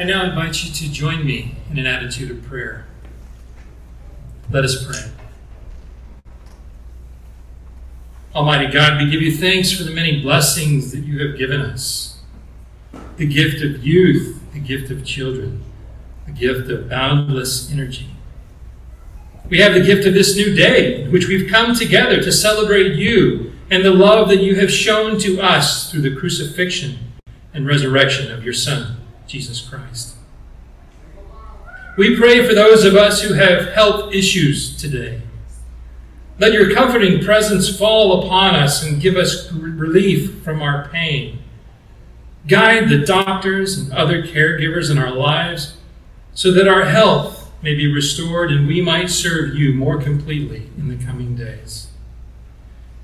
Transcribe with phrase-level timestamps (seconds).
[0.00, 2.86] I now invite you to join me in an attitude of prayer.
[4.50, 5.12] Let us pray.
[8.34, 12.22] Almighty God, we give you thanks for the many blessings that you have given us
[13.18, 15.62] the gift of youth, the gift of children,
[16.24, 18.08] the gift of boundless energy.
[19.50, 22.94] We have the gift of this new day, in which we've come together to celebrate
[22.94, 26.96] you and the love that you have shown to us through the crucifixion
[27.52, 28.96] and resurrection of your Son,
[29.30, 30.16] Jesus Christ.
[31.96, 35.22] We pray for those of us who have health issues today.
[36.40, 41.38] Let your comforting presence fall upon us and give us relief from our pain.
[42.48, 45.76] Guide the doctors and other caregivers in our lives
[46.34, 50.88] so that our health may be restored and we might serve you more completely in
[50.88, 51.88] the coming days.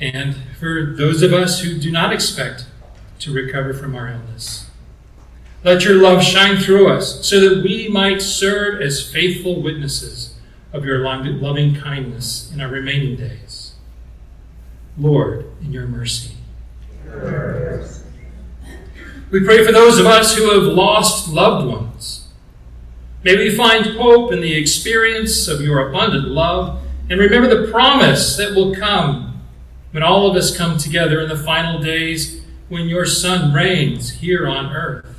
[0.00, 2.66] And for those of us who do not expect
[3.20, 4.67] to recover from our illness,
[5.64, 10.34] let your love shine through us so that we might serve as faithful witnesses
[10.72, 13.74] of your loving kindness in our remaining days.
[14.96, 16.34] Lord, in your mercy.
[19.30, 22.28] We pray for those of us who have lost loved ones.
[23.24, 28.36] May we find hope in the experience of your abundant love and remember the promise
[28.36, 29.42] that will come
[29.90, 34.46] when all of us come together in the final days when your Son reigns here
[34.46, 35.17] on earth.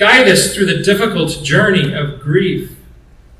[0.00, 2.74] Guide us through the difficult journey of grief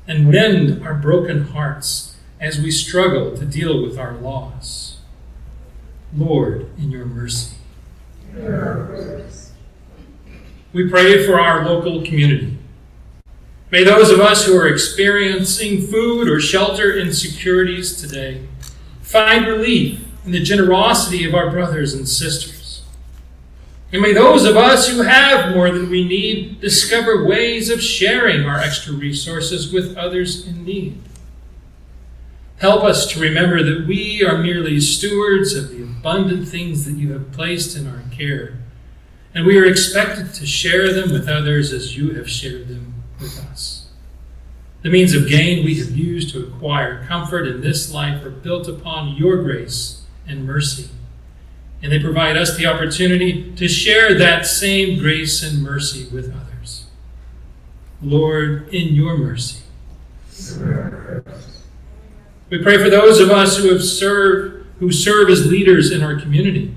[0.07, 4.99] and mend our broken hearts as we struggle to deal with our loss.
[6.15, 7.55] Lord, in your mercy.
[10.71, 12.59] We pray for our local community.
[13.71, 18.47] May those of us who are experiencing food or shelter insecurities today
[19.01, 22.60] find relief in the generosity of our brothers and sisters.
[23.91, 28.45] And may those of us who have more than we need discover ways of sharing
[28.45, 31.01] our extra resources with others in need.
[32.59, 37.11] Help us to remember that we are merely stewards of the abundant things that you
[37.11, 38.59] have placed in our care,
[39.33, 43.37] and we are expected to share them with others as you have shared them with
[43.51, 43.89] us.
[44.83, 48.67] The means of gain we have used to acquire comfort in this life are built
[48.67, 50.89] upon your grace and mercy
[51.81, 56.85] and they provide us the opportunity to share that same grace and mercy with others.
[58.01, 59.63] Lord, in your mercy.
[62.49, 66.19] We pray for those of us who have served, who serve as leaders in our
[66.19, 66.75] community.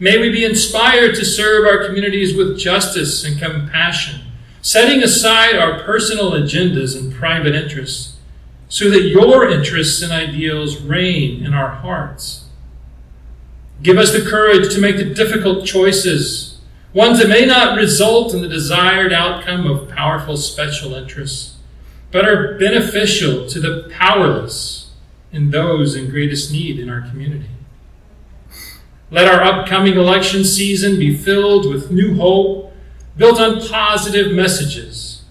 [0.00, 4.20] May we be inspired to serve our communities with justice and compassion,
[4.62, 8.16] setting aside our personal agendas and private interests,
[8.68, 12.44] so that your interests and ideals reign in our hearts.
[13.82, 16.58] Give us the courage to make the difficult choices,
[16.92, 21.56] ones that may not result in the desired outcome of powerful special interests,
[22.10, 24.90] but are beneficial to the powerless
[25.32, 27.50] and those in greatest need in our community.
[29.10, 32.72] Let our upcoming election season be filled with new hope,
[33.16, 35.22] built on positive messages,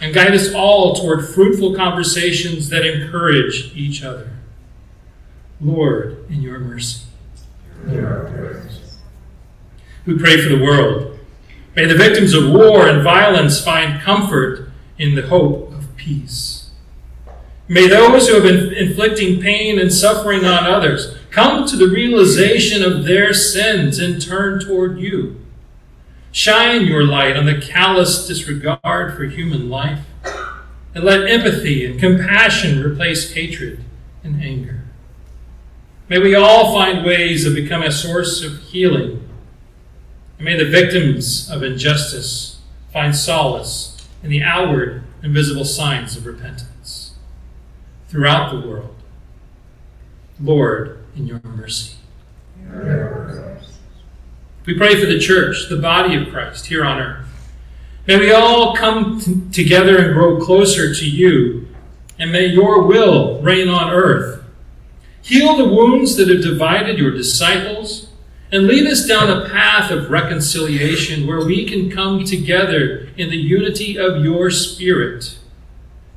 [0.00, 4.30] and guide us all toward fruitful conversations that encourage each other.
[5.60, 7.07] Lord, in your mercy.
[10.06, 11.18] We pray for the world.
[11.76, 16.70] May the victims of war and violence find comfort in the hope of peace.
[17.68, 22.82] May those who have been inflicting pain and suffering on others come to the realization
[22.82, 25.40] of their sins and turn toward you.
[26.32, 30.00] Shine your light on the callous disregard for human life,
[30.94, 33.84] and let empathy and compassion replace hatred
[34.24, 34.77] and anger.
[36.08, 39.28] May we all find ways of becoming a source of healing.
[40.38, 42.60] And may the victims of injustice
[42.92, 47.14] find solace in the outward and visible signs of repentance
[48.08, 48.94] throughout the world.
[50.40, 51.96] Lord, in your mercy.
[54.64, 57.26] We pray for the church, the body of Christ here on earth.
[58.06, 61.68] May we all come t- together and grow closer to you,
[62.18, 64.37] and may your will reign on earth
[65.22, 68.08] Heal the wounds that have divided your disciples,
[68.50, 73.36] and lead us down a path of reconciliation where we can come together in the
[73.36, 75.38] unity of your Spirit,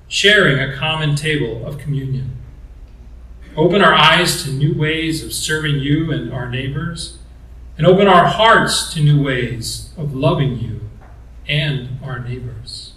[0.08, 2.38] sharing a common table of communion.
[3.58, 7.18] Open our eyes to new ways of serving you and our neighbors,
[7.78, 10.90] and open our hearts to new ways of loving you
[11.48, 12.94] and our neighbors.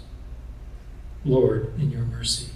[1.25, 2.51] Lord, in your mercy.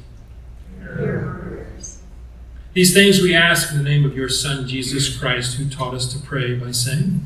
[2.80, 6.14] These things we ask in the name of your Son, Jesus Christ, who taught us
[6.14, 7.26] to pray by saying,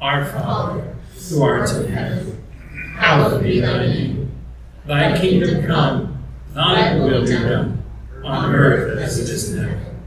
[0.00, 0.96] Our Father,
[1.30, 2.42] who art in heaven,
[2.96, 4.32] hallowed be thy name.
[4.84, 6.24] Thy kingdom come,
[6.54, 7.84] thy will be done,
[8.24, 10.00] on earth as it is in heaven.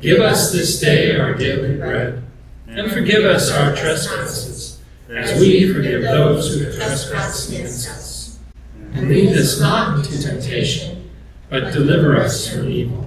[0.00, 2.22] Give us this day our daily bread,
[2.68, 4.80] and forgive us our trespasses,
[5.10, 8.38] as we forgive those who trespass against us.
[8.94, 11.10] And lead us not into temptation,
[11.50, 13.06] but deliver us from evil.